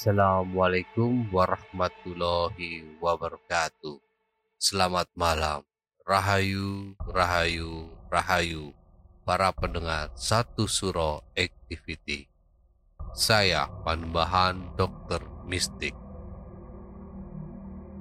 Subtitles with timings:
[0.00, 4.00] Assalamualaikum warahmatullahi wabarakatuh.
[4.56, 5.60] Selamat malam.
[6.08, 8.72] Rahayu, rahayu, rahayu.
[9.28, 12.32] Para pendengar satu suro activity.
[13.12, 15.92] Saya Panembahan Dokter Mistik.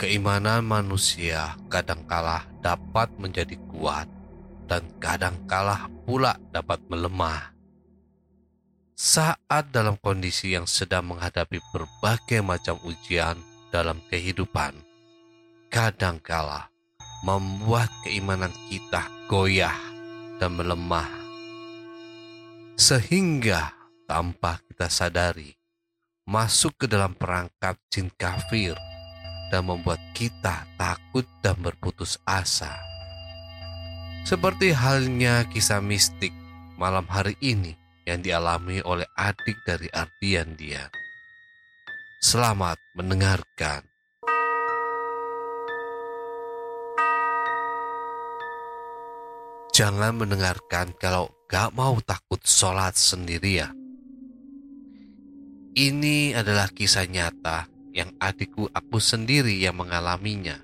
[0.00, 4.08] Keimanan manusia kadangkala dapat menjadi kuat
[4.64, 7.51] dan kadangkala pula dapat melemah
[9.02, 13.34] saat dalam kondisi yang sedang menghadapi berbagai macam ujian
[13.74, 14.78] dalam kehidupan,
[15.74, 16.70] kadangkala
[17.26, 19.74] membuat keimanan kita goyah
[20.38, 21.10] dan melemah,
[22.78, 23.74] sehingga
[24.06, 25.50] tanpa kita sadari
[26.22, 28.78] masuk ke dalam perangkap jin kafir
[29.50, 32.70] dan membuat kita takut dan berputus asa.
[34.22, 36.30] Seperti halnya kisah mistik
[36.78, 40.90] malam hari ini yang dialami oleh adik dari Ardian dia.
[42.22, 43.82] Selamat mendengarkan.
[49.72, 53.68] Jangan mendengarkan kalau gak mau takut sholat sendiri ya.
[55.72, 57.64] Ini adalah kisah nyata
[57.96, 60.60] yang adikku aku sendiri yang mengalaminya.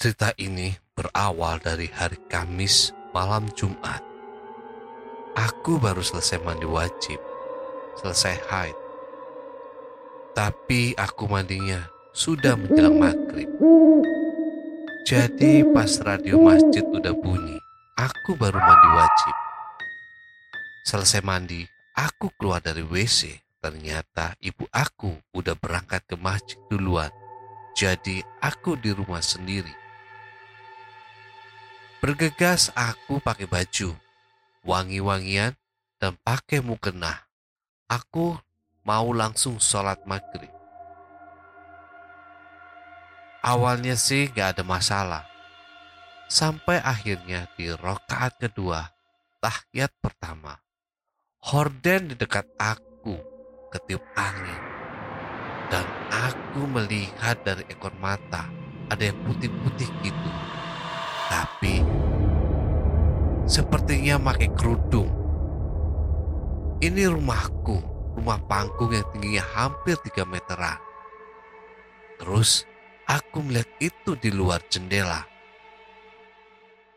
[0.00, 3.98] Cerita ini berawal dari hari Kamis malam Jumat.
[5.34, 7.18] Aku baru selesai mandi wajib,
[7.98, 8.76] selesai haid.
[10.30, 11.82] Tapi aku mandinya
[12.14, 13.50] sudah menjelang maghrib.
[15.02, 17.58] Jadi pas radio masjid udah bunyi,
[17.98, 19.34] aku baru mandi wajib.
[20.86, 21.66] Selesai mandi,
[21.98, 23.42] aku keluar dari WC.
[23.58, 27.10] Ternyata ibu aku udah berangkat ke masjid duluan.
[27.74, 29.81] Jadi aku di rumah sendiri.
[32.02, 33.94] Bergegas aku pakai baju,
[34.66, 35.54] wangi-wangian,
[36.02, 37.30] dan pakai mukena.
[37.86, 38.34] Aku
[38.82, 40.50] mau langsung sholat maghrib.
[43.46, 45.22] Awalnya sih gak ada masalah.
[46.26, 48.82] Sampai akhirnya di rokaat kedua,
[49.38, 50.58] tahiyat pertama.
[51.38, 53.14] Horden di dekat aku
[53.70, 54.62] ketiup angin.
[55.70, 58.50] Dan aku melihat dari ekor mata
[58.90, 60.30] ada yang putih-putih gitu
[61.32, 61.80] tapi
[63.48, 65.08] sepertinya pakai kerudung.
[66.84, 67.80] Ini rumahku,
[68.20, 70.76] rumah panggung yang tingginya hampir 3 meteran.
[72.20, 72.68] Terus
[73.08, 75.24] aku melihat itu di luar jendela.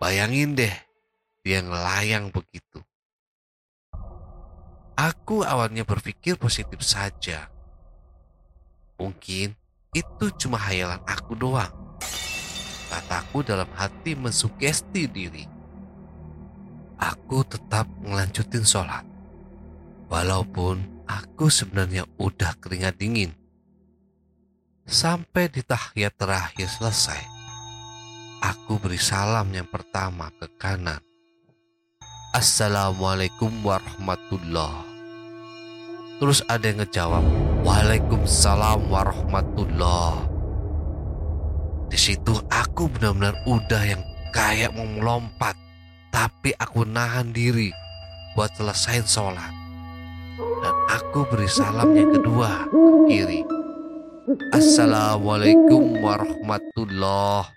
[0.02, 0.76] Bayangin deh,
[1.40, 2.84] dia ngelayang begitu.
[5.00, 7.48] Aku awalnya berpikir positif saja.
[9.00, 9.56] Mungkin
[9.96, 11.85] itu cuma hayalan aku doang
[12.96, 15.44] kataku dalam hati mensugesti diri.
[16.96, 19.04] aku tetap ngelanjutin sholat.
[20.08, 23.36] Walaupun aku sebenarnya udah keringat dingin.
[24.88, 27.20] Sampai di tahiyat terakhir selesai,
[28.40, 31.02] aku beri salam yang pertama ke kanan.
[32.32, 34.86] Assalamualaikum warahmatullah.
[36.22, 37.26] Terus ada yang ngejawab,
[37.66, 40.35] Waalaikumsalam warahmatullah.
[41.86, 44.02] Di situ aku benar-benar udah yang
[44.34, 45.56] kayak mau melompat,
[46.10, 47.70] tapi aku nahan diri
[48.36, 49.54] buat selesai sholat.
[50.36, 53.42] Dan aku beri salam yang kedua ke kiri.
[54.52, 57.48] Assalamualaikum warahmatullah.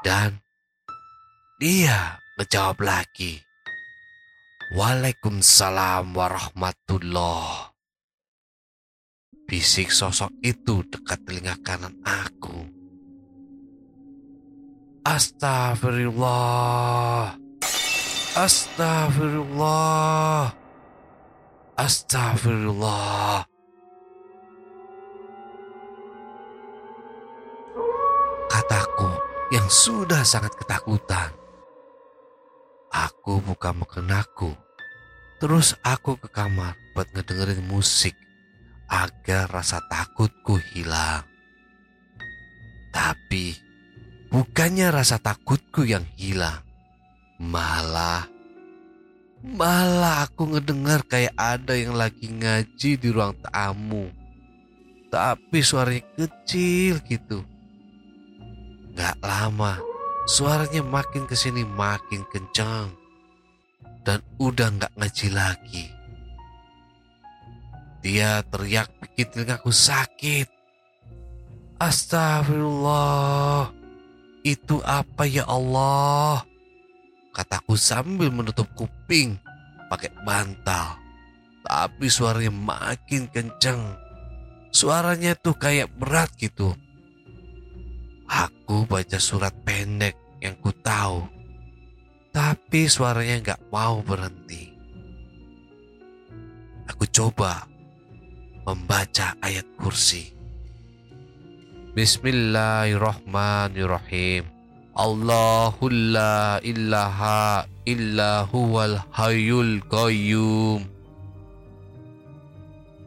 [0.00, 0.40] Dan
[1.60, 3.44] dia ngejawab lagi.
[4.74, 7.70] Waalaikumsalam warahmatullah.
[9.44, 12.73] Bisik sosok itu dekat telinga kanan aku.
[15.04, 17.36] Astagfirullah.
[18.34, 20.50] Astagfirullah.
[21.78, 23.46] Astagfirullah.
[28.50, 29.10] Kataku
[29.52, 31.30] yang sudah sangat ketakutan.
[32.94, 34.54] Aku buka mengenaku
[35.44, 38.16] Terus aku ke kamar buat ngedengerin musik
[38.88, 41.20] agar rasa takutku hilang.
[42.94, 43.52] Tapi
[44.34, 46.58] bukannya rasa takutku yang hilang,
[47.38, 48.34] malah
[49.44, 54.10] malah aku ngedengar kayak ada yang lagi ngaji di ruang tamu.
[55.12, 57.46] Tapi suaranya kecil gitu.
[58.98, 59.78] Gak lama,
[60.26, 62.90] suaranya makin ke sini makin kencang
[64.02, 65.86] dan udah nggak ngaji lagi.
[68.02, 70.50] Dia teriak bikin telingaku sakit.
[71.78, 73.83] Astagfirullah.
[74.44, 76.44] Itu apa ya Allah?
[77.32, 79.40] Kataku sambil menutup kuping
[79.88, 81.00] pakai bantal.
[81.64, 83.96] Tapi suaranya makin kenceng.
[84.68, 86.76] Suaranya tuh kayak berat gitu.
[88.28, 90.14] Aku baca surat pendek
[90.44, 91.34] yang ku tahu
[92.34, 94.74] tapi suaranya nggak mau berhenti.
[96.90, 97.62] Aku coba
[98.66, 100.34] membaca ayat kursi.
[101.94, 104.50] Bismillahirrahmanirrahim.
[104.98, 110.90] Allahul la ilaha illa huwal hayyul qayyum.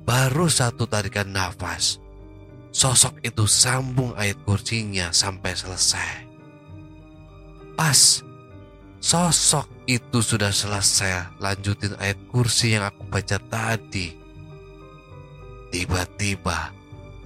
[0.07, 1.99] Baru satu tarikan nafas,
[2.71, 6.23] sosok itu sambung ayat kursinya sampai selesai.
[7.75, 8.23] Pas
[8.97, 14.17] Sosok itu sudah selesai lanjutin ayat kursi yang aku baca tadi.
[15.69, 16.73] Tiba-tiba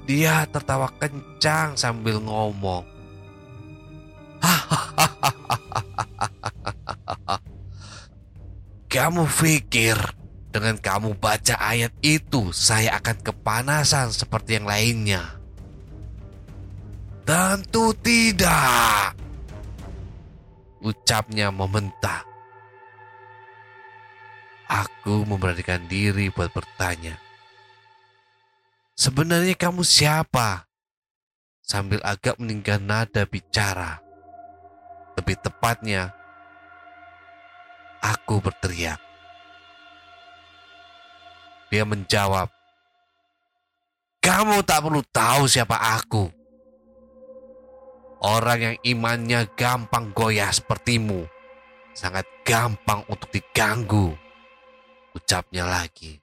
[0.05, 2.85] dia tertawa kencang sambil ngomong.
[8.91, 9.95] Kamu pikir
[10.51, 15.39] dengan kamu baca ayat itu saya akan kepanasan seperti yang lainnya?
[17.23, 19.15] Tentu tidak
[20.83, 22.27] ucapnya membentak.
[24.67, 27.30] Aku memberanikan diri buat bertanya.
[29.01, 30.69] Sebenarnya kamu siapa?
[31.65, 33.97] Sambil agak meninggal nada bicara.
[35.17, 36.13] Lebih tepatnya,
[37.97, 39.01] aku berteriak.
[41.73, 42.53] Dia menjawab,
[44.21, 46.29] "Kamu tak perlu tahu siapa aku."
[48.21, 51.25] Orang yang imannya gampang goyah sepertimu
[51.97, 54.13] sangat gampang untuk diganggu.
[55.17, 56.21] Ucapnya lagi.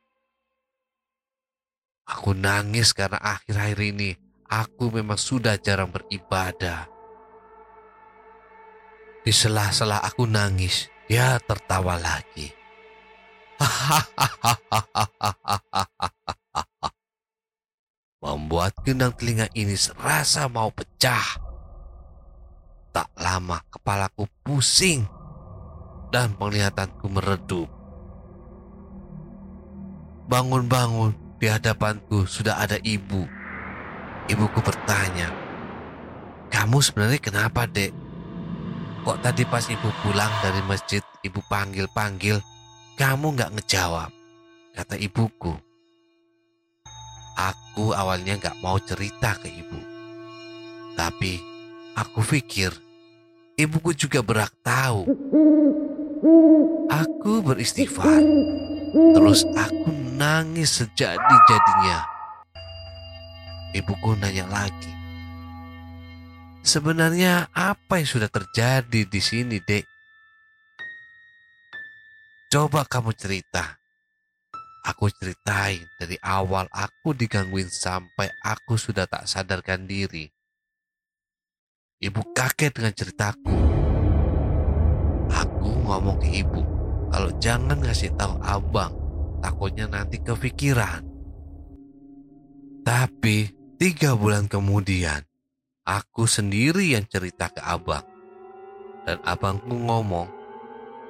[2.09, 4.17] Aku nangis karena akhir-akhir ini
[4.49, 6.89] aku memang sudah jarang beribadah.
[9.21, 12.49] Di sela-sela aku nangis, dia tertawa lagi.
[18.25, 21.45] Membuat gendang telinga ini serasa mau pecah.
[22.89, 25.05] Tak lama kepalaku pusing
[26.09, 27.69] dan penglihatanku meredup.
[30.25, 33.23] Bangun-bangun di hadapanku sudah ada ibu.
[34.29, 35.33] Ibuku bertanya,
[36.53, 37.95] kamu sebenarnya kenapa dek?
[39.07, 42.43] Kok tadi pas ibu pulang dari masjid ibu panggil-panggil,
[43.01, 44.11] kamu nggak ngejawab?
[44.77, 45.55] Kata ibuku.
[47.39, 49.81] Aku awalnya nggak mau cerita ke ibu.
[50.99, 51.39] Tapi
[51.95, 52.75] aku pikir
[53.55, 55.07] ibuku juga berhak tahu.
[56.91, 58.27] Aku beristighfar,
[59.15, 61.99] terus aku nangis sejadi-jadinya.
[63.71, 64.93] Ibuku nanya lagi,
[66.67, 69.87] sebenarnya apa yang sudah terjadi di sini, dek?
[72.51, 73.79] Coba kamu cerita.
[74.89, 80.25] Aku ceritain dari awal aku digangguin sampai aku sudah tak sadarkan diri.
[82.01, 83.59] Ibu kaget dengan ceritaku.
[85.29, 86.65] Aku ngomong ke ibu,
[87.13, 88.97] kalau jangan ngasih tahu abang,
[89.39, 91.03] takutnya nanti kepikiran.
[92.83, 95.21] Tapi tiga bulan kemudian,
[95.85, 98.05] aku sendiri yang cerita ke abang.
[99.05, 100.29] Dan abangku ngomong,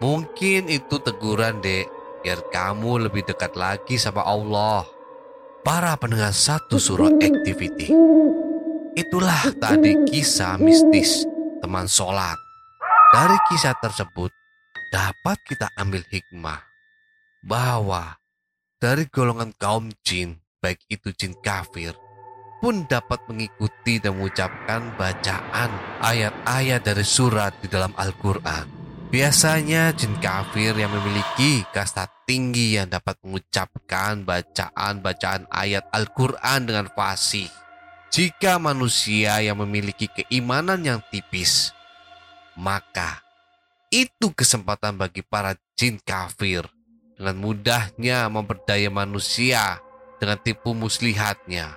[0.02, 1.86] mungkin itu teguran dek,
[2.22, 4.86] biar kamu lebih dekat lagi sama Allah.
[5.62, 7.90] Para pendengar satu surah activity.
[8.98, 11.26] Itulah tadi kisah mistis
[11.62, 12.38] teman sholat.
[13.14, 14.30] Dari kisah tersebut
[14.90, 16.68] dapat kita ambil hikmah
[17.42, 18.18] bahwa
[18.78, 21.94] dari golongan kaum jin baik itu jin kafir,
[22.58, 25.70] pun dapat mengikuti dan mengucapkan bacaan
[26.02, 28.66] ayat-ayat dari surat di dalam Al-Quran.
[29.08, 37.48] Biasanya jin kafir yang memiliki kasta tinggi yang dapat mengucapkan bacaan-bacaan ayat Al-Quran dengan fasih.
[38.12, 41.72] Jika manusia yang memiliki keimanan yang tipis,
[42.52, 43.24] maka
[43.88, 46.68] itu kesempatan bagi para jin kafir
[47.18, 49.82] dengan mudahnya memperdaya manusia
[50.22, 51.74] dengan tipu muslihatnya.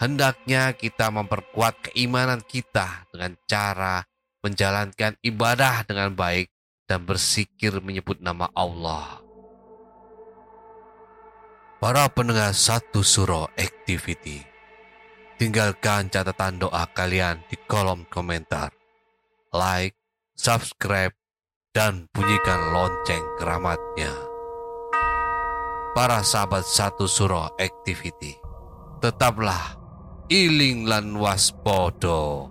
[0.00, 4.04] Hendaknya kita memperkuat keimanan kita dengan cara
[4.44, 6.52] menjalankan ibadah dengan baik
[6.88, 9.20] dan bersikir menyebut nama Allah.
[11.76, 14.40] Para pendengar satu suro activity,
[15.36, 18.72] tinggalkan catatan doa kalian di kolom komentar.
[19.52, 19.96] Like,
[20.36, 21.12] subscribe,
[21.76, 24.08] dan bunyikan lonceng keramatnya
[25.92, 28.32] para sahabat satu suro activity.
[29.04, 29.76] Tetaplah
[30.32, 32.48] iling lan waspodo.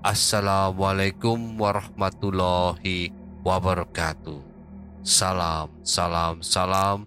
[0.00, 3.12] Assalamualaikum warahmatullahi
[3.44, 4.40] wabarakatuh.
[5.04, 7.04] Salam, salam, salam.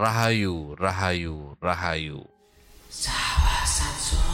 [0.00, 2.24] Rahayu, rahayu, rahayu.
[2.88, 4.27] Sahabat satu